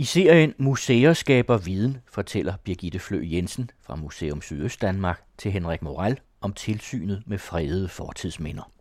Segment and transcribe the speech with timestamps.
[0.00, 6.20] I serien Museer skaber viden fortæller Birgitte Flø Jensen fra Museum Sydøstdanmark til Henrik Moral
[6.40, 8.72] om tilsynet med fredede fortidsminder.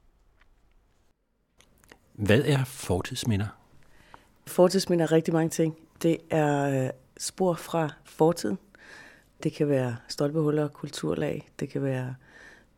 [2.13, 3.47] Hvad er fortidsminder?
[4.47, 5.78] Fortidsminder er rigtig mange ting.
[6.02, 8.57] Det er øh, spor fra fortiden.
[9.43, 12.15] Det kan være stolpehuller, kulturlag, det kan være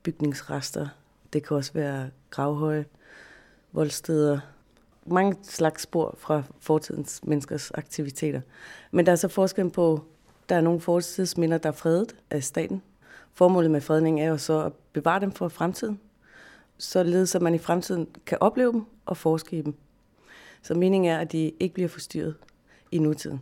[0.03, 0.87] bygningsrester,
[1.33, 2.85] det kan også være gravhøje,
[3.71, 4.39] voldsteder,
[5.05, 8.41] mange slags spor fra fortidens menneskers aktiviteter.
[8.91, 10.04] Men der er så forskel på,
[10.50, 12.82] der er nogle fortidsminder, der er fredet af staten.
[13.33, 16.00] Formålet med fredning er jo så at bevare dem for fremtiden,
[16.77, 19.75] således at man i fremtiden kan opleve dem og forske i dem.
[20.61, 22.36] Så meningen er, at de ikke bliver forstyrret
[22.91, 23.41] i nutiden.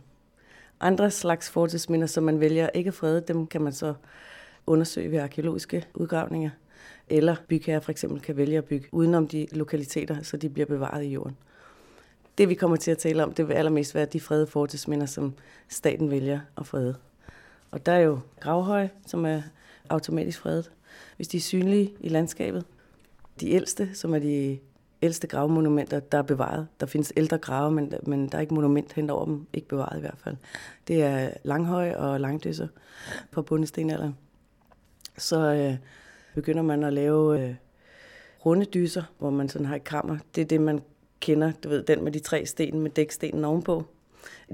[0.80, 3.94] Andre slags fortidsminder, som man vælger ikke at frede, dem kan man så
[4.66, 6.50] undersøge ved arkeologiske udgravninger.
[7.08, 11.04] Eller bygherrer for eksempel kan vælge at bygge udenom de lokaliteter, så de bliver bevaret
[11.04, 11.36] i jorden.
[12.38, 15.34] Det vi kommer til at tale om, det vil allermest være de fredede fortidsminder, som
[15.68, 16.96] staten vælger at frede.
[17.70, 19.42] Og der er jo Gravhøj, som er
[19.88, 20.70] automatisk fredet,
[21.16, 22.64] hvis de er synlige i landskabet.
[23.40, 24.58] De ældste, som er de
[25.02, 26.66] ældste gravmonumenter, der er bevaret.
[26.80, 29.96] Der findes ældre grave, men, men der er ikke monument hen over dem, ikke bevaret
[29.96, 30.36] i hvert fald.
[30.88, 32.68] Det er Langhøj og Langdøsser
[33.30, 34.16] på bundestenalderen.
[35.18, 35.76] Så øh,
[36.34, 37.54] begynder man at lave øh,
[38.46, 40.18] runde dyser, hvor man sådan har et kammer.
[40.34, 40.82] Det er det, man
[41.20, 43.84] kender, du ved, den med de tre sten med dækstenen ovenpå.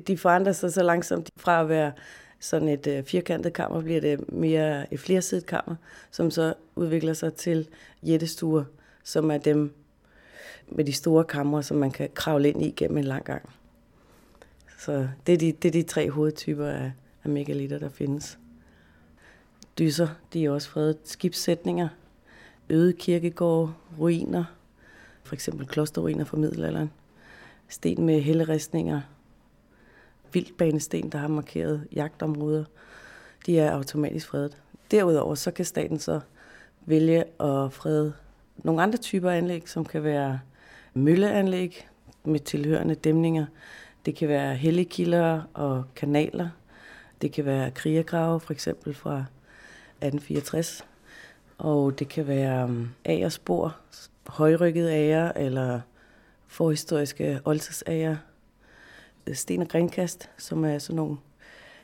[0.07, 1.93] De forandrer sig så langsomt fra at være
[2.41, 5.77] sådan et øh, firkantet kammer, bliver det mere et flersidet kammer,
[6.11, 7.69] som så udvikler sig til
[8.03, 8.65] jættestuer,
[9.05, 9.75] som er dem
[10.69, 13.51] med de store kamre, som man kan kravle ind i gennem en lang gang.
[14.79, 16.93] Så det er de, det er de tre hovedtyper af,
[17.25, 18.39] af megalitter, der findes.
[19.79, 20.99] Dyser, de er også fredet.
[21.05, 21.89] Skibssætninger,
[22.71, 24.45] øde kirkegårde, ruiner,
[25.27, 26.91] for eksempel klosterruiner fra middelalderen,
[27.69, 29.01] sten med helleristninger,
[30.33, 32.65] vildbanesten, der har markeret jagtområder,
[33.47, 34.57] de er automatisk fredet.
[34.91, 36.21] Derudover så kan staten så
[36.87, 38.13] vælge at frede
[38.57, 40.41] nogle andre typer anlæg, som kan være
[40.95, 41.89] mølleanlæg
[42.25, 43.47] med tilhørende dæmninger.
[44.07, 46.49] Det kan være helligkilder og kanaler.
[47.23, 49.25] Det kan være krigergrave, for eksempel fra
[50.01, 50.85] 1864.
[51.59, 53.77] Og det kan være um, agerspor,
[54.29, 55.81] højrykket ager eller
[56.47, 58.17] forhistoriske oldtidsager.
[59.33, 61.17] Sten og grinkast, som er sådan nogle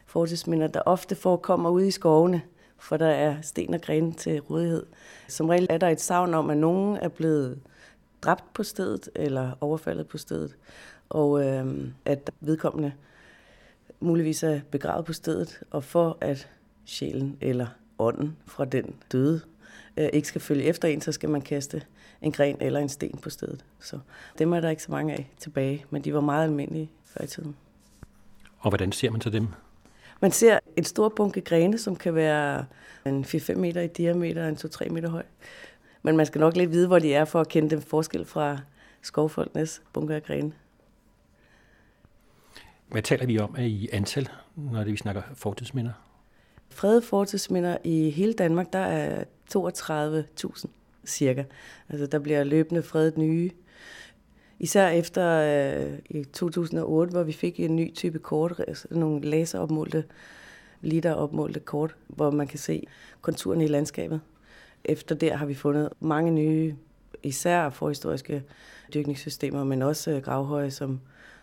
[0.07, 2.43] fortidsminder, der ofte forekommer ude i skovene,
[2.79, 4.87] for der er sten og grene til rådighed.
[5.29, 7.61] Som regel er der et savn om, at nogen er blevet
[8.23, 10.57] dræbt på stedet eller overfaldet på stedet,
[11.09, 12.93] og øh, at vedkommende
[14.01, 16.49] muligvis er begravet på stedet, og for at
[16.85, 17.67] sjælen eller
[17.99, 19.41] ånden fra den døde
[19.97, 21.83] øh, ikke skal følge efter en, så skal man kaste
[22.23, 23.65] en gren eller en sten på stedet.
[23.81, 23.99] Så
[24.39, 27.27] dem er der ikke så mange af tilbage, men de var meget almindelige før i
[27.27, 27.57] tiden.
[28.59, 29.49] Og hvordan ser man så dem?
[30.21, 32.65] Man ser et stort bunke grene, som kan være
[33.07, 35.23] en 4-5 meter i diameter og en 2-3 meter høj.
[36.03, 38.59] Men man skal nok lidt vide, hvor de er, for at kende dem forskel fra
[39.03, 40.53] skovfolkenes bunker af grene.
[42.89, 45.93] Hvad taler vi om i antal, når det, vi snakker fortidsminder?
[46.71, 49.25] Fredede fortidsminder i hele Danmark, der er
[49.57, 50.67] 32.000
[51.07, 51.45] cirka.
[51.89, 53.51] Altså der bliver løbende fredet nye.
[54.59, 60.05] Især efter øh, i 2008, hvor vi fik en ny type kort, altså nogle laseropmålte,
[60.81, 62.87] literopmålte kort, hvor man kan se
[63.21, 64.21] konturen i landskabet.
[64.85, 66.75] Efter det har vi fundet mange nye,
[67.23, 68.43] især forhistoriske
[68.95, 71.01] dyrkningssystemer, men også øh, gravhøje, som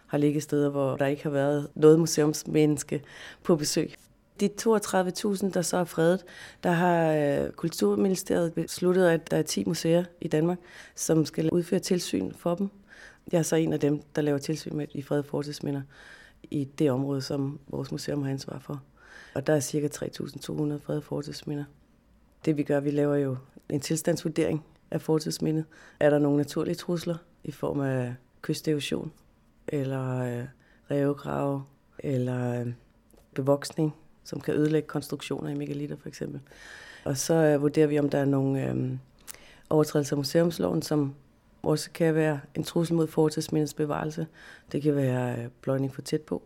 [0.08, 3.02] har ligget steder, hvor der ikke har været noget museumsmenneske
[3.44, 3.94] på besøg.
[4.39, 6.25] De 32.000, der så er fredet,
[6.63, 10.57] der har øh, Kulturministeriet besluttet, at der er 10 museer i Danmark,
[10.95, 12.69] som skal udføre tilsyn for dem.
[13.31, 15.81] Jeg er så en af dem, der laver tilsyn med de fredede fortidsminder
[16.44, 18.83] i det område, som vores museum har ansvar for.
[19.35, 20.05] Og der er cirka 3.200
[20.78, 21.63] fredede fortidsminder.
[22.45, 23.38] Det vi gør, vi laver jo
[23.69, 25.66] en tilstandsvurdering af fortidsmindet.
[25.99, 29.11] Er der nogle naturlige trusler i form af kysterosion,
[29.67, 30.45] eller øh,
[30.91, 31.63] revegrave,
[31.99, 32.73] eller øh,
[33.34, 33.96] bevoksning,
[34.29, 36.41] som kan ødelægge konstruktioner i megalitter for eksempel.
[37.03, 38.91] Og så øh, vurderer vi, om der er nogle øh,
[39.70, 41.16] overtrædelser af museumsloven, som
[41.64, 44.28] også kan være en trussel mod fortidsmindets bevarelse.
[44.72, 46.43] Det kan være øh, pløjning for tæt på.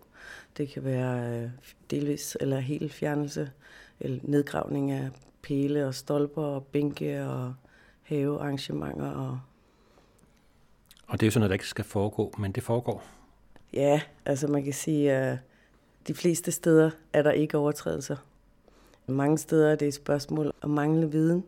[0.58, 1.50] Det kan være øh,
[1.92, 3.52] delvis eller helt fjernelse,
[4.00, 5.10] eller nedgravning af
[5.42, 7.54] pæle og stolper og bænke og
[8.04, 9.10] havearrangementer.
[9.10, 9.40] Og,
[11.08, 13.04] og det er jo sådan noget, der ikke skal foregå, men det foregår.
[13.74, 15.38] Ja, altså man kan sige, at
[16.08, 18.16] de fleste steder er der ikke overtrædelser.
[19.08, 21.44] Mange steder er det et spørgsmål om manglende viden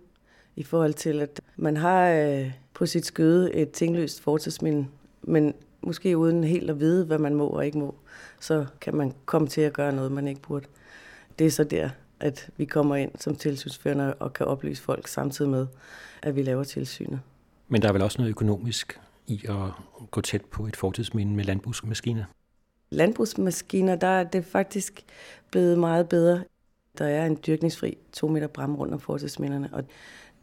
[0.56, 4.88] i forhold til, at man har øh, på sit skøde et tingløst fortidsminde,
[5.22, 7.96] men måske uden helt at vide, hvad man må og ikke må,
[8.40, 10.66] så kan man komme til at gøre noget, man ikke burde.
[11.40, 15.52] Det er så der, at vi kommer ind som tilsynsførende og kan oplyse folk samtidig
[15.52, 15.68] med,
[16.22, 17.20] at vi laver tilsynet.
[17.68, 19.72] Men der er vel også noget økonomisk i at
[20.12, 22.24] gå tæt på et fortidsminde med landbrugsmaskiner?
[22.90, 25.06] Landbrugsmaskiner, der er det faktisk
[25.52, 26.44] blevet meget bedre.
[26.98, 29.84] Der er en dyrkningsfri 2 meter bram rundt om fortidsminderne, og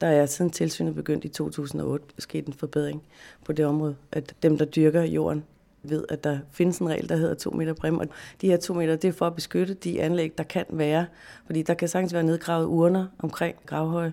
[0.00, 3.02] der er siden tilsynet begyndt i 2008 sket en forbedring
[3.44, 5.44] på det område, at dem, der dyrker jorden,
[5.82, 8.08] ved, at der findes en regel, der hedder 2 meter brim, og
[8.40, 11.06] de her 2 meter, det er for at beskytte de anlæg, der kan være,
[11.46, 14.12] fordi der kan sagtens være nedgravet urner omkring gravhøje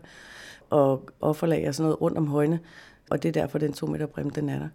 [0.69, 2.59] og offerlag og sådan noget rundt om højene,
[3.09, 4.69] og det er derfor, den 2 meter brim, den er der.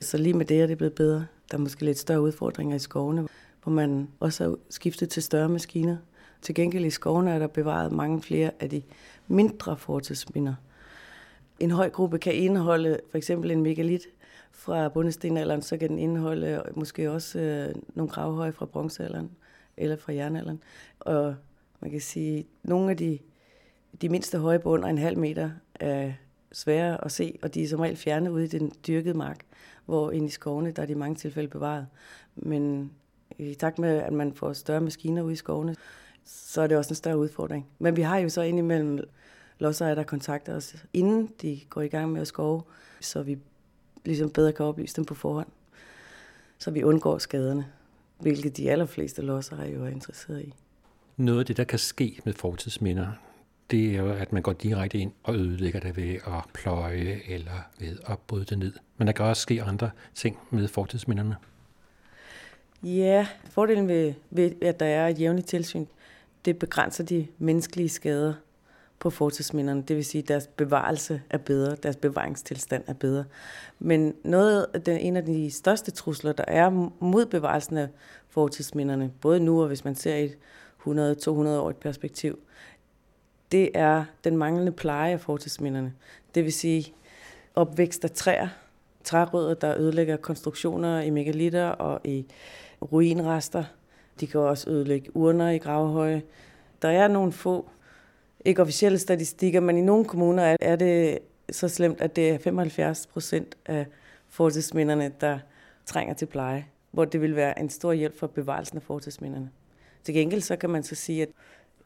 [0.00, 1.26] Så lige med det er det blevet bedre.
[1.50, 3.28] Der er måske lidt større udfordringer i skovene,
[3.62, 5.96] hvor man også har skiftet til større maskiner.
[6.42, 8.82] Til gengæld i skovene er der bevaret mange flere af de
[9.28, 10.54] mindre fortidsminder.
[11.60, 14.02] En høj gruppe kan indeholde for eksempel en megalit
[14.50, 19.30] fra bundestenalderen, så kan den indeholde måske også øh, nogle gravhøje fra bronzealderen
[19.76, 20.62] eller fra jernalderen.
[21.00, 21.34] Og
[21.80, 23.18] man kan sige, at nogle af de,
[24.00, 25.50] de mindste høje på under en halv meter
[25.80, 26.16] af
[26.52, 29.44] svære at se, og de er som regel fjernet ude i den dyrkede mark,
[29.86, 31.86] hvor inde i skovene, der er de i mange tilfælde bevaret.
[32.36, 32.92] Men
[33.38, 35.76] i takt med, at man får større maskiner ude i skovene,
[36.24, 37.66] så er det også en større udfordring.
[37.78, 38.98] Men vi har jo så indimellem
[39.58, 42.62] lodsejere, der kontakter os, inden de går i gang med at skove,
[43.00, 43.38] så vi
[44.04, 45.48] ligesom bedre kan oplyse dem på forhånd.
[46.58, 47.66] Så vi undgår skaderne,
[48.18, 50.54] hvilket de allerfleste lodsejere jo er interesseret i.
[51.16, 53.08] Noget af det, der kan ske med fortidsminder,
[53.70, 57.68] det er jo, at man går direkte ind og ødelægger det ved at pløje eller
[57.78, 58.72] ved at bryde det ned.
[58.96, 61.36] Men der kan også ske andre ting med fortidsminderne.
[62.82, 65.86] Ja, fordelen ved, ved at der er et jævnligt tilsyn,
[66.44, 68.34] det begrænser de menneskelige skader
[68.98, 69.82] på fortidsminderne.
[69.82, 73.24] Det vil sige, at deres bevarelse er bedre, deres bevaringstilstand er bedre.
[73.78, 77.88] Men noget af den, en af de største trusler, der er mod bevarelsen af
[78.28, 80.36] fortidsminderne, både nu og hvis man ser i et
[80.86, 82.38] 100-200 år perspektiv,
[83.52, 85.92] det er den manglende pleje af fortidsminderne.
[86.34, 86.94] Det vil sige
[87.54, 88.48] opvækst af træer,
[89.04, 92.26] trærødder, der ødelægger konstruktioner i megalitter og i
[92.92, 93.64] ruinrester.
[94.20, 96.22] De kan også ødelægge urner i gravhøje.
[96.82, 97.70] Der er nogle få,
[98.44, 101.18] ikke officielle statistikker, men i nogle kommuner er det
[101.50, 103.86] så slemt, at det er 75 procent af
[104.28, 105.38] fortidsminderne, der
[105.86, 109.50] trænger til pleje, hvor det vil være en stor hjælp for bevarelsen af fortidsminderne.
[110.04, 111.28] Til gengæld så kan man så sige, at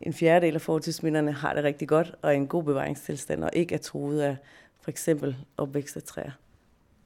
[0.02, 3.75] en fjerdedel af fortidsminderne har det rigtig godt og er en god bevaringstilstand og ikke
[3.75, 4.37] er truet af
[4.81, 6.31] for eksempel opvækst af træer.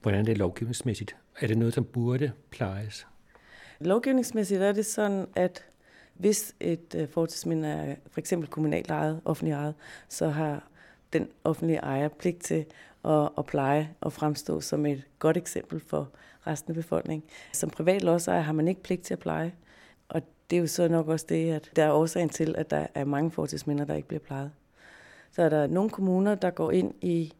[0.02, 1.16] Hvordan er det lovgivningsmæssigt?
[1.40, 3.06] Er det noget, som burde plejes?
[3.80, 5.64] Lovgivningsmæssigt er det sådan, at
[6.14, 9.74] hvis et uh, fortidsminde er for eksempel kommunalt ejet, offentlig ejet,
[10.08, 10.68] så har
[11.12, 12.64] den offentlige ejer pligt til
[13.04, 16.08] at, at pleje og fremstå som et godt eksempel for
[16.46, 17.28] resten af befolkningen.
[17.52, 19.52] Som privat lodsejer har man ikke pligt til at pleje,
[20.50, 23.04] det er jo så nok også det, at der er årsagen til, at der er
[23.04, 24.50] mange fortidsminder, der ikke bliver plejet.
[25.32, 27.32] Så er der nogle kommuner, der går ind i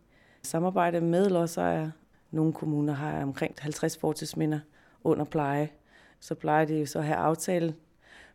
[0.43, 1.93] samarbejde med lodsejere.
[2.31, 4.61] Nogle kommuner har omkring 50 fortidsminder
[5.05, 5.69] under pleje.
[6.21, 7.75] Så plejer de jo så at have aftale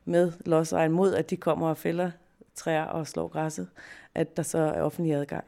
[0.06, 2.12] med lodsejeren mod, at de kommer og fælder
[2.56, 3.68] træer og slår græsset,
[4.16, 5.44] at der så er offentlig adgang.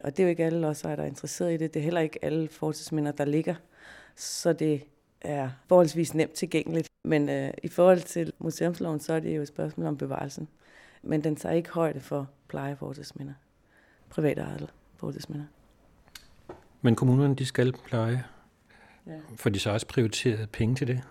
[0.00, 1.74] Og det er jo ikke alle lodsejere, der er interesseret i det.
[1.74, 3.54] Det er heller ikke alle fortidsminder, der ligger.
[4.16, 4.84] Så det
[5.20, 6.88] er forholdsvis nemt tilgængeligt.
[7.04, 10.48] Men øh, i forhold til museumsloven, så er det jo et spørgsmål om bevarelsen.
[11.02, 13.34] Men den tager ikke højde for pleje fortidsminder.
[14.10, 15.46] Private fortidsminder.
[16.82, 18.24] Men kommunerne, de skal pleje.
[19.06, 19.18] Ja.
[19.36, 21.02] For de så også prioriteret penge til det?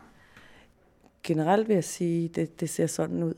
[1.24, 3.34] Generelt vil jeg sige, at det, det ser sådan ud.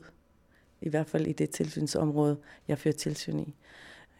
[0.80, 2.36] I hvert fald i det tilsynsområde,
[2.68, 3.54] jeg fører tilsyn i.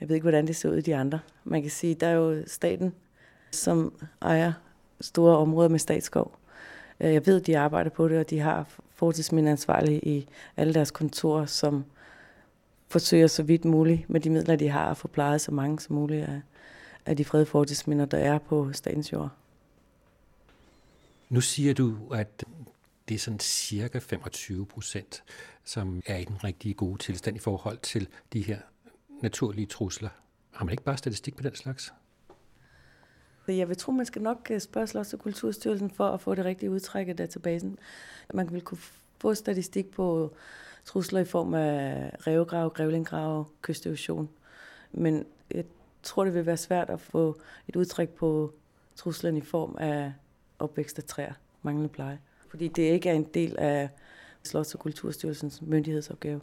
[0.01, 1.21] Jeg ved ikke, hvordan det ser ud i de andre.
[1.45, 2.95] Man kan sige, der er jo staten,
[3.51, 4.53] som ejer
[5.01, 6.37] store områder med statsskov.
[7.03, 11.47] Øh, jeg ved, de arbejder på det, og de har fortidsmindeansvarlige i alle deres kontorer,
[11.47, 11.85] som
[12.89, 15.95] forsøger så vidt muligt med de midler, de har, at få plejet så mange som
[15.95, 16.41] muligt af,
[17.07, 19.31] af de fredede fortidsminder, der er på statens jord.
[21.29, 22.45] Nu siger du, at
[23.09, 25.23] det er sådan cirka 25 procent,
[25.65, 28.59] som er i den rigtige gode tilstand i forhold til de her
[29.23, 30.09] naturlige trusler.
[30.51, 31.93] Har man ikke bare statistik på den slags?
[33.49, 36.45] Jeg vil tro, man skal nok øh, spørge Slots- og Kulturstyrelsen for at få det
[36.45, 37.79] rigtige udtræk af databasen.
[38.35, 38.79] Man vil kunne
[39.19, 40.35] få statistik på
[40.85, 44.29] trusler i form af revgrav, grævlinggrav, kysterosion.
[44.93, 45.65] Men jeg
[46.03, 48.53] tror, det vil være svært at få et udtræk på
[48.97, 50.13] truslen i form af
[50.59, 51.33] opvækst af træer,
[51.63, 52.19] manglende pleje.
[52.49, 53.89] Fordi det ikke er en del af
[54.49, 56.41] Slots- og Kulturstyrelsens myndighedsopgave.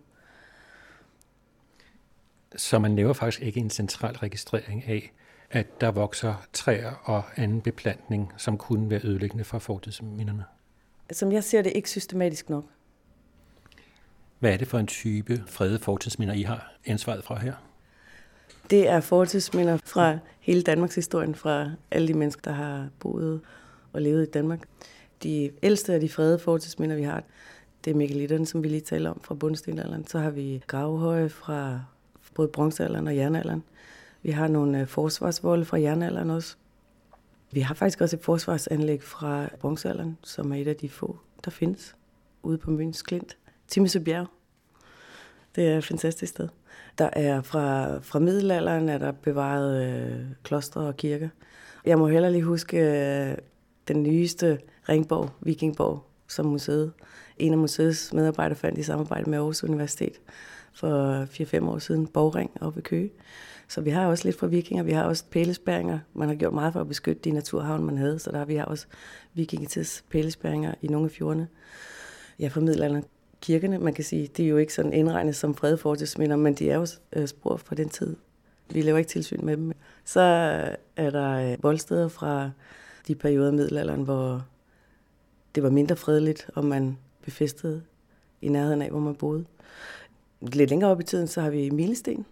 [2.56, 5.12] Så man laver faktisk ikke en central registrering af,
[5.52, 10.44] at der vokser træer og anden beplantning, som kunne være ødelæggende for fortidsminderne?
[11.12, 12.66] Som jeg ser det, ikke systematisk nok.
[14.40, 17.54] Hvad er det for en type fredede fortidsminder, I har ansvaret fra her?
[18.70, 23.42] Det er fortidsminder fra hele Danmarks historien, fra alle de mennesker, der har boet
[23.94, 24.60] og levet i Danmark.
[25.24, 27.24] De ældste af de fredede fortidsminder, vi har,
[27.86, 30.08] det er megalitterne, som vi lige taler om fra bundstenalderen.
[30.08, 31.82] Så har vi gravehøje fra
[32.36, 33.64] både bronzealderen og jernalderen.
[34.24, 36.56] Vi har nogle øh, forsvarsvolde fra jernalderen også.
[37.52, 41.52] Vi har faktisk også et forsvarsanlæg fra bronzealderen, som er et af de få, der
[41.52, 41.96] findes
[42.44, 43.38] ude på Møns Klint.
[43.68, 44.28] Timesøbjerg.
[45.56, 46.48] Det er et fantastisk sted.
[46.98, 51.30] Der er fra, fra middelalderen er der bevaret øh, klostre og kirker.
[51.86, 53.38] Jeg må heller lige huske øh,
[53.88, 54.60] den nyeste
[54.90, 56.92] Ringborg, Vikingborg, som museet.
[57.38, 60.22] En af museets medarbejdere fandt i samarbejde med Aarhus Universitet
[60.74, 63.12] for 4-5 år siden, Borgring oppe i Køge.
[63.70, 64.84] Så vi har også lidt fra vikinger.
[64.84, 66.00] Vi har også pælespæringer.
[66.14, 68.56] Man har gjort meget for at beskytte de naturhavn, man havde, så der har vi
[68.56, 68.86] har også
[69.34, 71.48] vikingetids pælespæringer i nogle af fjordene.
[72.40, 73.04] Ja, fra middelalderen
[73.42, 76.76] kirkerne, man kan sige, det er jo ikke sådan indregnet som fredfortidsminder, men de er
[76.76, 78.16] jo øh, spor fra den tid.
[78.70, 79.72] Vi laver ikke tilsyn med dem.
[80.06, 82.52] Så øh, er der øh, voldsteder fra
[83.08, 84.46] de perioder i middelalderen, hvor
[85.56, 87.82] det var mindre fredeligt, og man befæstede
[88.42, 89.46] i nærheden af, hvor man boede.
[90.42, 92.26] Lidt længere op i tiden, så har vi milesten.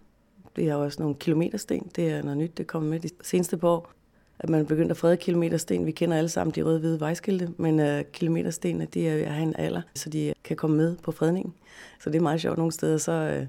[0.58, 1.90] Vi har også nogle kilometersten.
[1.96, 3.92] Det er noget nyt, det kommer med de seneste par år
[4.38, 5.86] at man er begyndt at frede kilometersten.
[5.86, 9.42] Vi kender alle sammen de røde-hvide vejskilte, men uh, kilometerstenene, de er ved at have
[9.42, 11.54] en alder, så de kan komme med på fredningen.
[12.00, 12.98] Så det er meget sjovt nogle steder.
[12.98, 13.46] Så uh,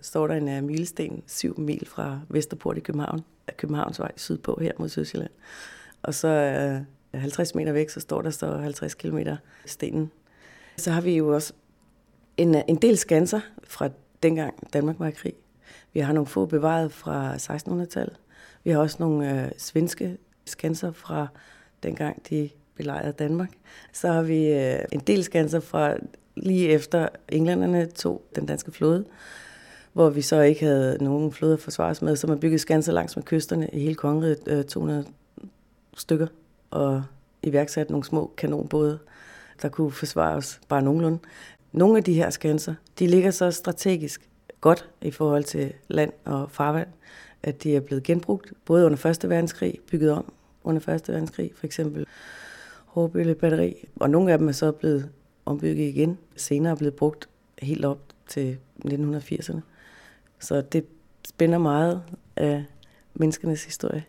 [0.00, 3.24] står der en uh, milesten syv mil fra Vesterport i København,
[3.56, 5.30] Københavnsvej sydpå her mod Sydsjælland.
[6.02, 6.82] Og så
[7.14, 9.18] uh, 50 meter væk, så står der så 50 km
[9.66, 10.10] stenen.
[10.76, 11.52] Så har vi jo også
[12.36, 13.88] en, en del skanser fra
[14.22, 15.34] dengang Danmark var i krig.
[15.92, 18.16] Vi har nogle få bevaret fra 1600-tallet.
[18.64, 21.26] Vi har også nogle øh, svenske skanser fra
[21.82, 23.50] dengang de belejrede Danmark.
[23.92, 25.94] Så har vi øh, en del skanser fra
[26.36, 29.04] lige efter englænderne tog den danske flåde,
[29.92, 33.16] hvor vi så ikke havde nogen flåde at forsvares med, så man byggede skanser langs
[33.16, 35.04] med kysterne i hele kongeriget, øh, 200
[35.96, 36.26] stykker,
[36.70, 37.02] og
[37.42, 38.98] iværksatte nogle små kanonbåde,
[39.62, 41.18] der kunne forsvare os bare nogenlunde.
[41.72, 44.28] Nogle af de her skanser, de ligger så strategisk
[44.62, 46.88] godt i forhold til land og farvand,
[47.42, 49.30] at de er blevet genbrugt, både under 1.
[49.30, 50.32] verdenskrig, bygget om
[50.64, 51.08] under 1.
[51.08, 52.06] verdenskrig, for eksempel
[52.86, 55.10] Hårbølle batteri, og nogle af dem er så blevet
[55.46, 57.28] ombygget igen, senere er blevet brugt
[57.58, 59.60] helt op til 1980'erne.
[60.38, 60.84] Så det
[61.28, 62.02] spænder meget
[62.36, 62.64] af
[63.14, 64.04] menneskenes historie.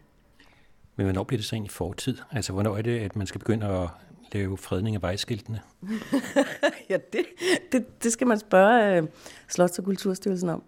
[0.96, 2.18] Men hvornår bliver det så egentlig fortid?
[2.32, 3.90] Altså, hvornår er det, at man skal begynde at
[4.34, 5.60] lave fredning af vejskiltene?
[6.90, 7.26] ja, det,
[7.72, 9.08] det, det skal man spørge uh,
[9.48, 10.64] Slots- og Kulturstyrelsen om,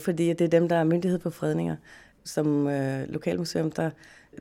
[0.00, 1.76] fordi det er dem, der er myndighed for fredninger
[2.26, 3.90] som øh, lokalmuseum, der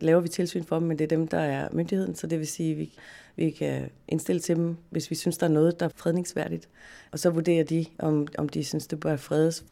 [0.01, 2.47] laver vi tilsyn for dem, men det er dem, der er myndigheden, så det vil
[2.47, 2.93] sige, at vi,
[3.35, 6.69] vi kan indstille til dem, hvis vi synes, der er noget, der er fredningsværdigt.
[7.11, 9.65] Og så vurderer de, om, om de synes, det bør fredes.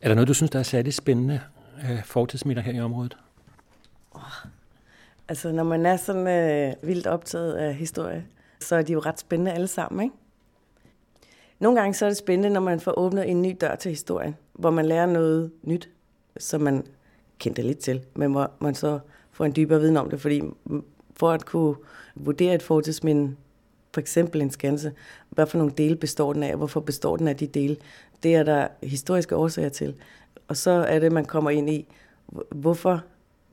[0.00, 1.40] Er der noget, du synes, der er særligt spændende
[1.78, 3.16] af fortidsminder her i området?
[4.10, 4.22] Oh,
[5.28, 8.26] altså, når man er sådan øh, vildt optaget af historie,
[8.60, 10.16] så er de jo ret spændende alle sammen, ikke?
[11.58, 14.36] Nogle gange så er det spændende, når man får åbnet en ny dør til historien,
[14.52, 15.90] hvor man lærer noget nyt,
[16.36, 16.86] som man
[17.38, 18.98] kendte lidt til, men hvor man så
[19.32, 20.42] får en dybere viden om det, fordi
[21.16, 21.76] for at kunne
[22.14, 23.36] vurdere et fortidsminde,
[23.94, 24.92] for eksempel en skanse,
[25.30, 27.76] hvad for nogle dele består den af, hvorfor består den af de dele,
[28.22, 29.94] det er der historiske årsager til.
[30.48, 31.86] Og så er det, man kommer ind i,
[32.50, 33.02] hvorfor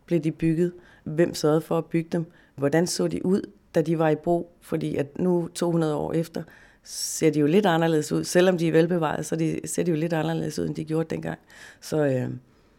[0.05, 0.73] blev de bygget,
[1.03, 3.41] hvem sørgede for at bygge dem, hvordan så de ud,
[3.75, 6.43] da de var i brug, fordi at nu 200 år efter,
[6.83, 8.23] ser de jo lidt anderledes ud.
[8.23, 11.09] Selvom de er velbevaret, så de, ser de jo lidt anderledes ud, end de gjorde
[11.09, 11.39] dengang.
[11.81, 12.29] Så øh,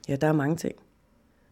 [0.09, 0.75] ja, der er mange ting.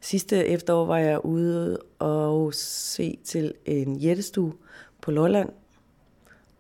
[0.01, 4.53] Sidste efterår var jeg ude og se til en jættestue
[5.01, 5.49] på Lolland.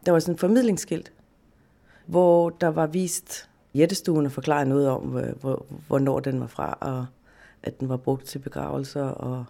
[0.06, 1.12] Der var sådan en formidlingsskilt,
[2.06, 5.02] hvor der var vist jættestuen og forklaret noget om,
[5.40, 7.06] hvor, hvornår den var fra, og
[7.62, 9.44] at den var brugt til begravelser, og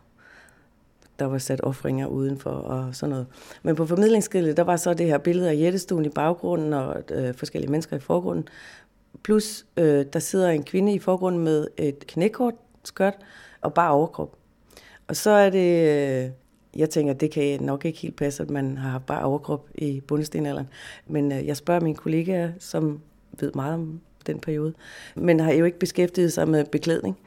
[1.19, 3.27] der var sat offringer udenfor og sådan noget.
[3.63, 7.35] Men på formidlingsskiltet, der var så det her billede af jættestuen i baggrunden og øh,
[7.35, 8.49] forskellige mennesker i forgrunden.
[9.23, 12.55] Plus, øh, der sidder en kvinde i forgrunden med et knækort
[12.85, 13.15] skørt,
[13.61, 14.37] og bare overkrop.
[15.09, 16.31] Og så er det, øh,
[16.77, 20.69] jeg tænker, det kan nok ikke helt passe, at man har bare overkrop i bundestenalderen.
[21.07, 23.01] Men øh, jeg spørger mine kollegaer, som
[23.41, 24.75] ved meget om den periode,
[25.17, 27.19] men har jo ikke beskæftiget sig med beklædning.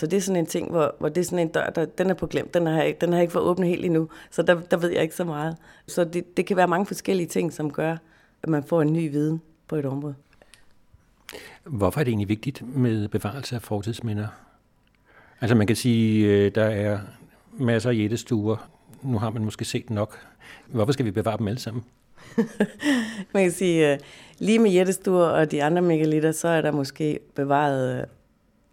[0.00, 2.10] Så det er sådan en ting, hvor, hvor det er sådan en dør, der, den
[2.10, 4.76] er på glemt, den har, den har ikke fået åbnet helt endnu, så der, der
[4.76, 5.56] ved jeg ikke så meget.
[5.86, 7.96] Så det, det kan være mange forskellige ting, som gør,
[8.42, 10.14] at man får en ny viden på et område.
[11.64, 14.26] Hvorfor er det egentlig vigtigt med bevarelse af fortidsminder?
[15.40, 16.98] Altså man kan sige, øh, der er
[17.52, 18.70] masser af jættestuer.
[19.02, 20.18] Nu har man måske set nok.
[20.66, 21.84] Hvorfor skal vi bevare dem alle sammen?
[23.34, 23.98] man kan sige, øh,
[24.38, 28.06] lige med jættestuer og de andre megalitter, så er der måske bevaret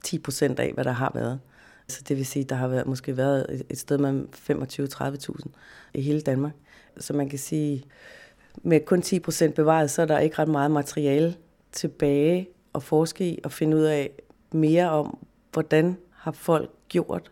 [0.03, 1.39] 10 øh, procent af, hvad der har været.
[1.87, 5.45] Så det vil sige, der har været, måske været et sted mellem 25-30.000
[5.93, 6.53] i hele Danmark.
[6.97, 7.83] Så man kan sige,
[8.63, 11.35] med kun 10 procent bevaret, så er der ikke ret meget materiale
[11.71, 14.11] tilbage at forske i og finde ud af
[14.51, 15.17] mere om,
[15.53, 17.31] hvordan har folk gjort.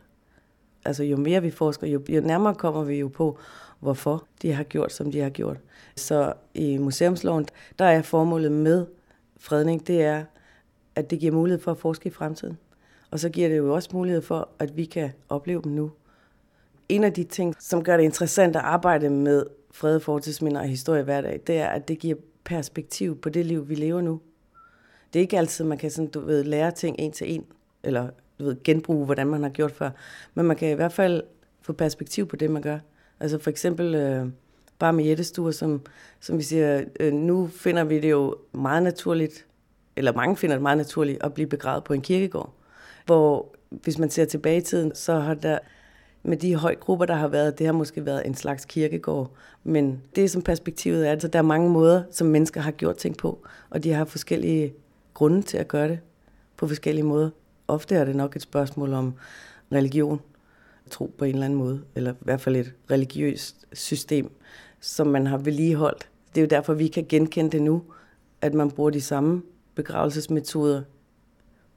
[0.85, 3.39] Altså jo mere vi forsker, jo, jo nærmere kommer vi jo på,
[3.79, 5.57] hvorfor de har gjort, som de har gjort.
[5.95, 7.47] Så i museumsloven,
[7.79, 8.85] der er formålet med
[9.39, 10.23] fredning, det er,
[10.95, 12.57] at det giver mulighed for at forske i fremtiden.
[13.11, 15.91] Og så giver det jo også mulighed for, at vi kan opleve dem nu.
[16.89, 21.03] En af de ting, som gør det interessant at arbejde med fred, fortidsminder og historie
[21.03, 24.21] hver dag, det er, at det giver perspektiv på det liv, vi lever nu.
[25.13, 27.45] Det er ikke altid, man kan sådan, du ved, lære ting en til en,
[27.83, 28.09] eller
[28.39, 29.89] du ved, genbruge, hvordan man har gjort før.
[30.33, 31.23] Men man kan i hvert fald
[31.61, 32.79] få perspektiv på det, man gør.
[33.19, 34.27] Altså for eksempel øh,
[34.79, 35.81] bare med jættestuer, som,
[36.19, 39.45] som vi siger, øh, nu finder vi det jo meget naturligt,
[39.95, 42.53] eller mange finder det meget naturligt at blive begravet på en kirkegård.
[43.05, 45.59] Hvor hvis man ser tilbage i tiden, så har der
[46.23, 49.31] med de høje grupper, der har været, det har måske været en slags kirkegård.
[49.63, 53.17] Men det som perspektivet er, så der er mange måder, som mennesker har gjort ting
[53.17, 54.73] på, og de har forskellige
[55.13, 55.99] grunde til at gøre det
[56.57, 57.29] på forskellige måder.
[57.67, 59.13] Ofte er det nok et spørgsmål om
[59.71, 60.21] religion,
[60.91, 64.31] tro på en eller anden måde, eller i hvert fald et religiøst system,
[64.79, 66.09] som man har vedligeholdt.
[66.35, 67.83] Det er jo derfor, vi kan genkende det nu,
[68.41, 69.41] at man bruger de samme
[69.75, 70.81] begravelsesmetoder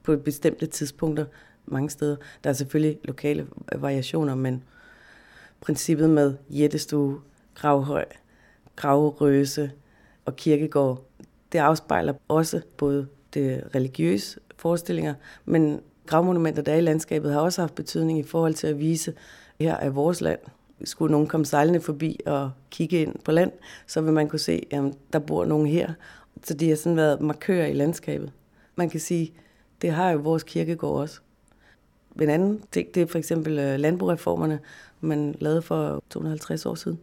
[0.03, 1.25] på bestemte tidspunkter
[1.65, 2.15] mange steder.
[2.43, 4.63] Der er selvfølgelig lokale variationer, men
[5.61, 7.21] princippet med jættestue,
[7.55, 8.05] gravhøj,
[8.75, 9.71] gravrøse
[10.25, 11.05] og kirkegård,
[11.51, 15.13] det afspejler også både det religiøse forestillinger,
[15.45, 19.13] men gravmonumenter, der er i landskabet, har også haft betydning i forhold til at vise,
[19.59, 20.39] her er vores land.
[20.83, 23.51] Skulle nogen komme sejlende forbi og kigge ind på land,
[23.87, 25.93] så vil man kunne se, at der bor nogen her.
[26.43, 28.31] Så de har sådan været markører i landskabet.
[28.75, 29.33] Man kan sige,
[29.81, 31.19] det har jo vores kirkegård også.
[32.21, 34.59] En anden ting, det er for eksempel øh, landbrugreformerne,
[35.01, 36.99] man lavede for 250 år siden.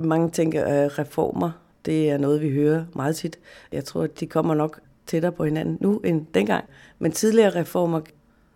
[0.00, 1.50] Mange tænker, at reformer,
[1.84, 3.38] det er noget, vi hører meget tit.
[3.72, 6.64] Jeg tror, at de kommer nok tættere på hinanden nu end dengang.
[6.98, 8.00] Men tidligere reformer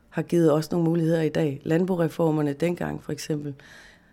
[0.09, 1.61] har givet os nogle muligheder i dag.
[1.64, 3.54] Landbrugreformerne dengang for eksempel,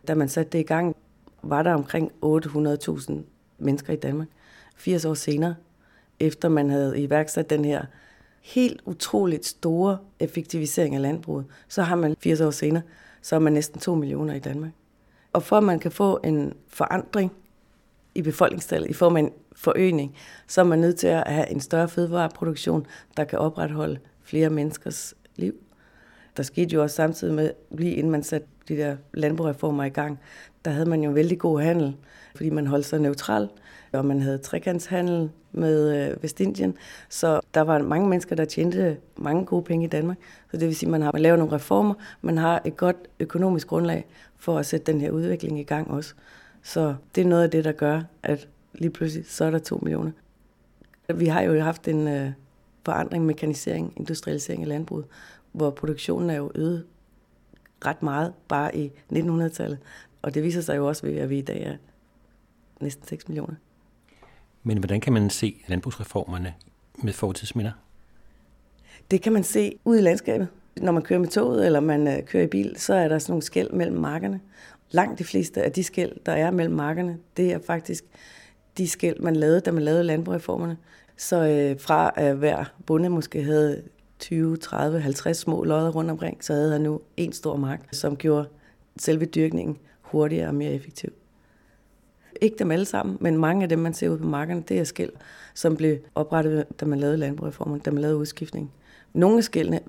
[0.08, 0.96] da man satte det i gang,
[1.44, 3.14] var der omkring 800.000
[3.58, 4.28] mennesker i Danmark.
[4.76, 5.56] 80 år senere,
[6.20, 7.86] efter man havde iværksat den her
[8.42, 12.84] helt utroligt store effektivisering af landbruget, så har man 80 år senere,
[13.22, 14.72] så er man næsten 2 millioner i Danmark.
[15.34, 17.32] Og for at man kan få en forandring
[18.16, 20.16] i befolkningstallet i form af en forøgning,
[20.48, 22.86] så er man nødt til at have en større fødevareproduktion,
[23.18, 25.54] der kan opretholde flere menneskers liv.
[26.38, 30.20] Der skete jo også samtidig med, lige inden man satte de der landbrugreformer i gang,
[30.66, 31.96] der havde man jo en vældig god handel,
[32.36, 33.50] fordi man holdt sig neutral,
[33.94, 36.78] og man havde trekantshandel med øh, Vestindien,
[37.10, 40.18] så der var mange mennesker, der tjente mange gode penge i Danmark.
[40.52, 42.96] Så det vil sige, at man har man lavet nogle reformer, man har et godt
[43.20, 44.06] økonomisk grundlag
[44.38, 46.14] for at sætte den her udvikling i gang også.
[46.64, 49.80] Så det er noget af det, der gør, at lige pludselig så er der to
[49.82, 50.12] millioner.
[51.16, 52.32] Vi har jo haft en øh,
[52.86, 55.06] forandring, mekanisering, industrialisering af landbruget,
[55.52, 56.86] hvor produktionen er jo øget
[57.86, 59.78] ret meget bare i 1900-tallet.
[60.22, 61.76] Og det viser sig jo også ved, at vi i dag er
[62.80, 63.56] næsten 6 millioner.
[64.64, 66.54] Men hvordan kan man se landbrugsreformerne
[67.04, 67.72] med fortidsminder?
[69.12, 70.48] Det kan man se ud i landskabet.
[70.78, 73.32] Når man kører med toget, eller man øh, kører i bil, så er der sådan
[73.32, 74.40] nogle skæld mellem markerne.
[74.92, 78.04] Langt de fleste af de skæld, der er mellem markerne, det er faktisk
[78.78, 80.78] de skæld, man lavede, da man lavede landbrugreformerne.
[81.18, 83.84] Så øh, fra at hver bonde måske havde
[84.20, 88.18] 20, 30, 50 små lodder rundt omkring, så havde han nu en stor mark, som
[88.18, 88.48] gjorde
[88.98, 91.14] selve dyrkningen hurtigere og mere effektiv.
[92.42, 94.84] Ikke dem alle sammen, men mange af dem, man ser ude på markerne, det er
[94.84, 95.12] skæld,
[95.54, 98.72] som blev oprettet, da man lavede landbrugreformen, da man lavede udskiftning.
[99.14, 99.80] Nogle af skældene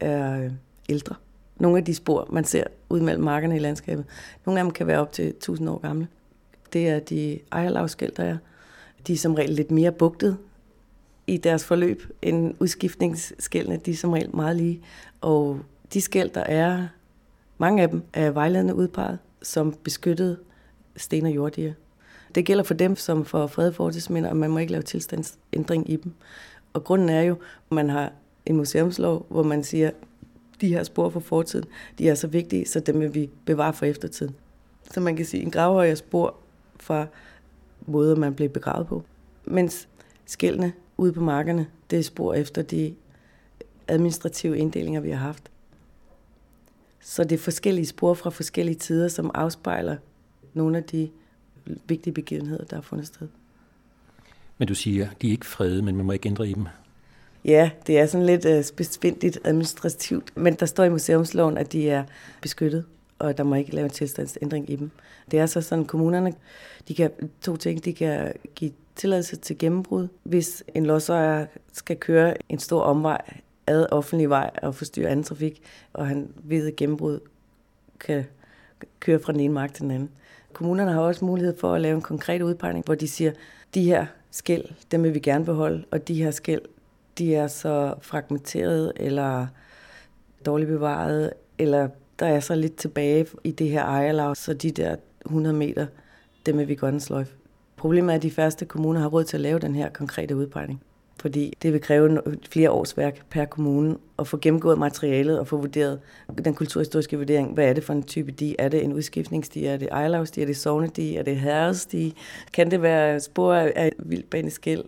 [0.00, 0.50] er øh,
[0.88, 1.14] ældre.
[1.56, 4.04] Nogle af de spor, man ser ud mellem markerne i landskabet,
[4.46, 6.08] nogle af dem kan være op til 1000 år gamle.
[6.72, 8.36] Det er de ejerlavskæld, der er.
[9.06, 10.36] De er som regel lidt mere bugtet
[11.26, 13.76] i deres forløb end udskiftningsskældene.
[13.76, 14.80] De er som regel meget lige.
[15.20, 15.60] Og
[15.92, 16.86] de skæld, der er,
[17.58, 20.36] mange af dem er vejledende udpeget som beskyttede
[20.98, 21.72] sten- og jorddier.
[22.34, 25.96] Det gælder for dem, som får fred fortidsminder, og man må ikke lave tilstandsændring i
[25.96, 26.12] dem.
[26.72, 27.32] Og grunden er jo,
[27.70, 28.12] at man har
[28.46, 29.90] en museumslov, hvor man siger,
[30.60, 31.64] de her spor fra fortiden,
[31.98, 34.34] de er så vigtige, så dem vil vi bevare for eftertiden.
[34.90, 36.36] Så man kan sige, en gravhøj er spor
[36.76, 37.06] fra
[37.86, 39.02] måder, man blev begravet på.
[39.44, 39.88] Mens
[40.26, 42.94] skældene ude på markerne, det er spor efter de
[43.88, 45.50] administrative inddelinger, vi har haft.
[47.00, 49.96] Så det er forskellige spor fra forskellige tider, som afspejler
[50.58, 51.10] nogle af de
[51.88, 53.28] vigtige begivenheder, der har fundet sted.
[54.58, 56.66] Men du siger, de er ikke fredede, men man må ikke ændre i dem.
[57.44, 61.90] Ja, det er sådan lidt uh, besvindigt administrativt, men der står i museumsloven, at de
[61.90, 62.04] er
[62.42, 62.84] beskyttet,
[63.18, 64.90] og der må ikke lave en tilstandsændring i dem.
[65.30, 66.34] Det er så sådan, kommunerne,
[66.88, 67.10] de kan
[67.42, 72.80] to ting, de kan give tilladelse til gennembrud, hvis en lodsejer skal køre en stor
[72.80, 77.20] omvej ad offentlig vej og forstyrre anden trafik, og han ved, at gennembrud
[78.00, 78.24] kan
[79.00, 80.10] køre fra den ene mark til den anden.
[80.52, 83.32] Kommunerne har også mulighed for at lave en konkret udpegning, hvor de siger,
[83.74, 86.62] de her skæld, dem vil vi gerne beholde, og de her skæld,
[87.18, 89.46] de er så fragmenteret eller
[90.46, 94.96] dårligt bevaret, eller der er så lidt tilbage i det her ejerlag, så de der
[95.26, 95.86] 100 meter,
[96.46, 97.34] dem vil vi godt sløjfe.
[97.76, 100.82] Problemet er, at de første kommuner har råd til at lave den her konkrete udpegning.
[101.20, 105.56] Fordi det vil kræve flere års værk per kommune at få gennemgået materialet og få
[105.56, 106.00] vurderet
[106.44, 107.54] den kulturhistoriske vurdering.
[107.54, 108.56] Hvad er det for en type dige?
[108.58, 109.64] Er det en udskiftningsdi?
[109.64, 110.42] Er det ejlavsdi?
[110.42, 111.16] Er det sovnedi?
[111.16, 112.14] Er det herresdi?
[112.52, 114.84] Kan det være spor af vildbaneskæld?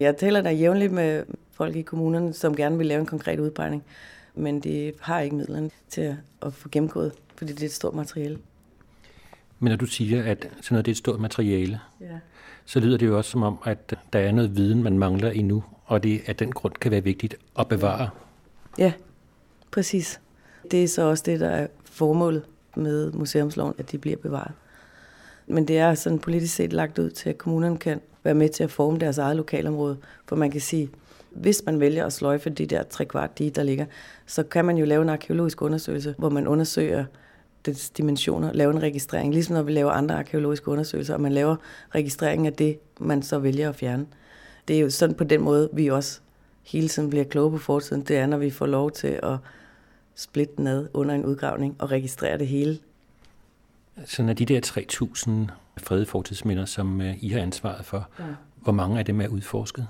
[0.00, 3.84] Jeg taler der jævnligt med folk i kommunerne, som gerne vil lave en konkret udpegning,
[4.34, 8.38] men de har ikke midlerne til at få gennemgået, fordi det er et stort materiale.
[9.58, 12.18] Men når du siger, at sådan noget det er et stort materiale, ja
[12.68, 15.64] så lyder det jo også som om, at der er noget viden, man mangler endnu,
[15.84, 18.08] og det af den grund kan være vigtigt at bevare.
[18.78, 18.92] Ja,
[19.70, 20.20] præcis.
[20.70, 22.42] Det er så også det, der er formålet
[22.76, 24.52] med museumsloven, at de bliver bevaret.
[25.46, 28.64] Men det er sådan politisk set lagt ud til, at kommunerne kan være med til
[28.64, 30.90] at forme deres eget lokalområde, for man kan sige,
[31.30, 33.86] hvis man vælger at sløjfe de der tre kvart dige, der ligger,
[34.26, 37.04] så kan man jo lave en arkeologisk undersøgelse, hvor man undersøger
[37.70, 41.56] dets dimensioner, lave en registrering, ligesom når vi laver andre arkeologiske undersøgelser, og man laver
[41.94, 44.06] registrering af det, man så vælger at fjerne.
[44.68, 46.20] Det er jo sådan på den måde, vi også
[46.62, 48.02] hele tiden bliver kloge på fortiden.
[48.02, 49.36] Det er, når vi får lov til at
[50.14, 52.78] splitte den ad under en udgravning og registrere det hele.
[54.04, 55.30] Så når de der 3.000
[55.82, 58.24] fredede fortidsminder, som øh, I har ansvaret for, ja.
[58.56, 59.86] hvor mange af dem er udforsket?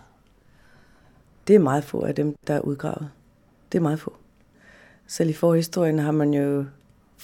[1.48, 3.10] Det er meget få af dem, der er udgravet.
[3.72, 4.16] Det er meget få.
[5.06, 6.64] Selv i forhistorien har man jo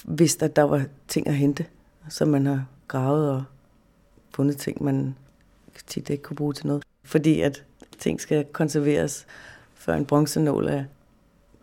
[0.03, 1.65] vidst, at der var ting at hente,
[2.09, 3.43] så man har gravet og
[4.35, 5.15] fundet ting, man
[5.87, 6.83] tit ikke kunne bruge til noget.
[7.03, 7.63] Fordi at
[7.99, 9.25] ting skal konserveres,
[9.73, 10.83] før en bronzenål er,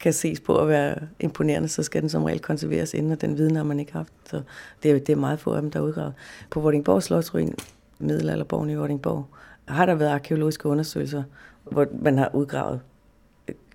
[0.00, 3.38] kan ses på at være imponerende, så skal den som regel konserveres inden, og den
[3.38, 4.12] viden har man ikke haft.
[4.30, 4.42] Så
[4.82, 6.14] det er, det er meget få af dem, der er udgravet.
[6.50, 7.54] På Vordingborg Slottsruin,
[7.98, 9.26] middelalderborgen i Vordingborg,
[9.68, 11.22] har der været arkeologiske undersøgelser,
[11.64, 12.80] hvor man har udgravet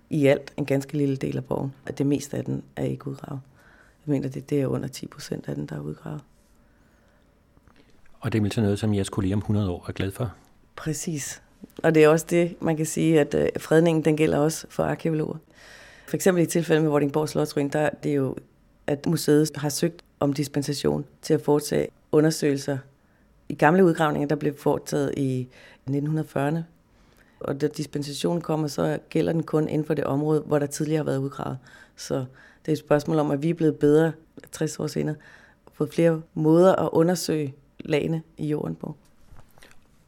[0.10, 3.08] i alt en ganske lille del af borgen, og det meste af den er ikke
[3.08, 3.41] udgravet.
[4.08, 6.22] Jeg mener, det, det er under 10 procent af den, der er udgravet.
[8.20, 10.34] Og det er vel noget, som jeres kolleger om 100 år er glad for?
[10.76, 11.41] Præcis.
[11.84, 14.84] Og det er også det, man kan sige, at øh, fredningen den gælder også for
[14.84, 15.38] arkeologer.
[16.08, 18.36] For eksempel i tilfælde med Vordingborg Slottsruin, der det er jo,
[18.88, 22.78] at museet har søgt om dispensation til at foretage undersøgelser.
[23.50, 25.48] I gamle udgravninger, der blev foretaget i
[25.89, 26.60] 1940'erne,
[27.39, 30.97] og da dispensationen kommer, så gælder den kun inden for det område, hvor der tidligere
[30.97, 31.58] har været udgravet.
[31.95, 32.15] Så
[32.65, 34.12] det er et spørgsmål om, at vi er blevet bedre
[34.52, 35.15] 60 år senere,
[35.65, 38.95] og fået flere måder at undersøge lagene i jorden på.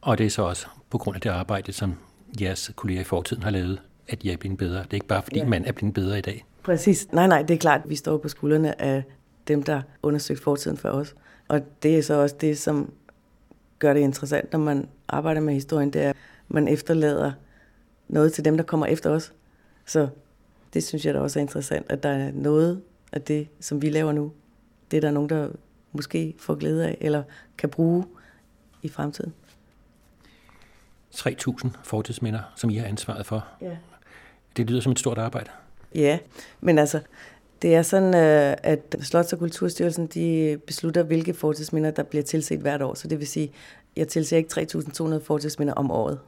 [0.01, 1.93] Og det er så også på grund af det arbejde, som
[2.41, 4.79] jeres kolleger i fortiden har lavet, at I er blevet bedre.
[4.83, 5.45] Det er ikke bare, fordi ja.
[5.45, 6.45] man er blevet bedre i dag.
[6.63, 7.07] Præcis.
[7.11, 9.03] Nej, nej, det er klart, vi står på skuldrene af
[9.47, 11.15] dem, der undersøgt fortiden for os.
[11.47, 12.91] Og det er så også det, som
[13.79, 16.13] gør det interessant, når man arbejder med historien, det er,
[16.49, 17.31] man efterlader
[18.07, 19.33] noget til dem, der kommer efter os.
[19.85, 20.07] Så
[20.73, 22.81] det synes jeg da også er interessant, at der er noget
[23.12, 24.31] af det, som vi laver nu,
[24.91, 25.49] det er der nogen, der
[25.91, 27.23] måske får glæde af, eller
[27.57, 28.05] kan bruge
[28.81, 29.33] i fremtiden.
[31.15, 33.47] 3.000 fortidsminder, som I har ansvaret for.
[33.62, 33.77] Ja.
[34.57, 35.49] Det lyder som et stort arbejde.
[35.95, 36.19] Ja,
[36.62, 37.01] men altså,
[37.62, 42.60] det er sådan, øh, at Slots- og Kulturstyrelsen de beslutter, hvilke fortidsminder, der bliver tilset
[42.60, 42.93] hvert år.
[42.93, 43.52] Så det vil sige,
[43.95, 46.19] jeg tilser ikke 3.200 fortidsminder om året.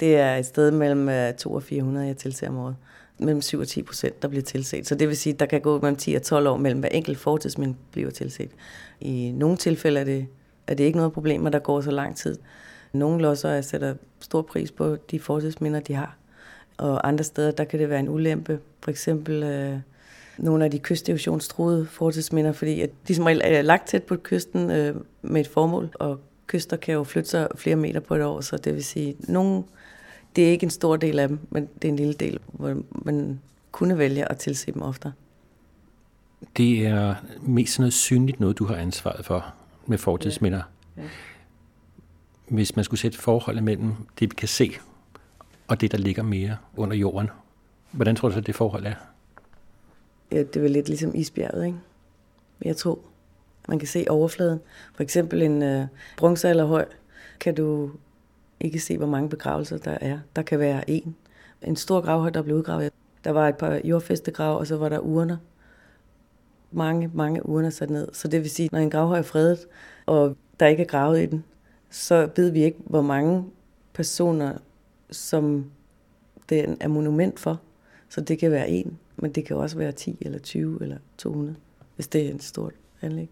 [0.00, 2.76] Det er et sted mellem øh, 2 og 400, jeg tilser om året.
[3.18, 4.86] Mellem 7 og 10 procent, der bliver tilset.
[4.86, 7.18] Så det vil sige, der kan gå mellem 10 og 12 år mellem hver enkelt
[7.18, 8.50] fortidsminde bliver tilset.
[9.00, 10.26] I nogle tilfælde er det,
[10.66, 12.38] er det ikke noget problem, at der går så lang tid.
[12.92, 16.16] Nogle losser sætter stor pris på de fortidsminder, de har.
[16.76, 18.58] Og andre steder, der kan det være en ulempe.
[18.80, 19.78] For eksempel øh,
[20.38, 24.70] nogle af de kysterosionstruede fortidsminder, fordi at de som regel er lagt tæt på kysten
[24.70, 28.40] øh, med et formål, og kyster kan jo flytte sig flere meter på et år,
[28.40, 29.64] så det vil sige, nogle,
[30.36, 32.82] det er ikke en stor del af dem, men det er en lille del, hvor
[32.90, 33.40] man
[33.72, 35.12] kunne vælge at tilse dem ofte.
[36.56, 39.54] Det er mest noget synligt noget, du har ansvaret for
[39.86, 40.62] med fortidsminder.
[40.96, 41.02] Ja.
[41.02, 41.08] Ja.
[42.48, 44.72] Hvis man skulle sætte forholdet mellem det, vi kan se,
[45.68, 47.30] og det, der ligger mere under jorden,
[47.90, 48.94] hvordan tror du så, det forhold er?
[50.34, 51.78] Ja, det er lidt ligesom isbjerget, ikke?
[52.64, 52.98] jeg tror.
[53.68, 54.60] Man kan se overfladen.
[54.94, 56.86] For eksempel en øh, bronzealderhøj
[57.40, 57.90] kan du
[58.60, 60.18] ikke se, hvor mange begravelser der er.
[60.36, 61.16] Der kan være en.
[61.62, 62.92] En stor gravhøj, der blev udgravet.
[63.24, 65.36] Der var et par jordfæstegrav, og så var der urner.
[66.72, 68.08] Mange, mange urner sat ned.
[68.12, 69.66] Så det vil sige, når en gravhøj er fredet,
[70.06, 71.44] og der ikke er gravet i den,
[71.90, 73.44] så ved vi ikke, hvor mange
[73.92, 74.52] personer,
[75.10, 75.70] som
[76.48, 77.60] den er monument for.
[78.08, 81.56] Så det kan være en, men det kan også være 10 eller 20 eller 200,
[81.94, 83.30] hvis det er et stort anlæg.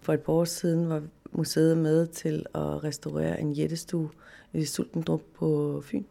[0.00, 4.10] For et par år siden var museet med til at restaurere en jættestue
[4.52, 6.04] i Sultendrup på Fyn.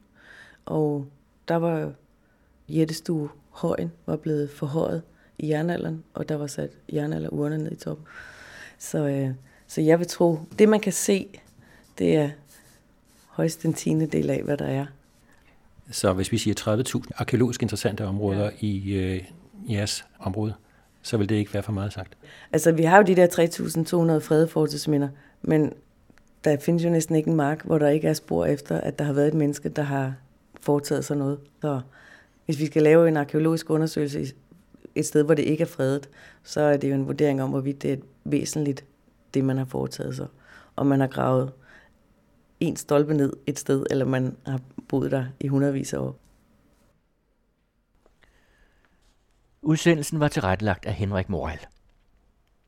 [0.65, 1.07] Og
[1.47, 1.93] der var
[2.69, 5.01] jættestue højen var blevet forhøjet
[5.37, 8.05] i jernalderen, og der var sat jernalderurner ned i toppen.
[8.77, 9.29] Så, øh,
[9.67, 11.39] så jeg vil tro, det man kan se,
[11.97, 12.29] det er
[13.27, 14.85] højst en tiende del af, hvad der er.
[15.91, 18.49] Så hvis vi siger 30.000 arkeologisk interessante områder ja.
[18.59, 19.23] i øh,
[19.69, 20.53] jeres område,
[21.01, 22.17] så vil det ikke være for meget sagt.
[22.53, 25.09] Altså, vi har jo de der 3.200 fredede fortidsminder,
[25.41, 25.73] men
[26.43, 29.05] der findes jo næsten ikke en mark, hvor der ikke er spor efter, at der
[29.05, 30.13] har været et menneske, der har
[30.61, 31.39] foretaget sig noget.
[31.61, 31.81] Så
[32.45, 34.25] hvis vi skal lave en arkeologisk undersøgelse
[34.95, 36.09] et sted, hvor det ikke er fredet,
[36.43, 38.85] så er det jo en vurdering om, hvorvidt det er væsentligt,
[39.33, 40.27] det man har foretaget sig.
[40.75, 41.51] Om man har gravet
[42.59, 46.19] en stolpe ned et sted, eller man har boet der i hundredvis af år.
[49.61, 51.59] Udsendelsen var tilrettelagt af Henrik Moral.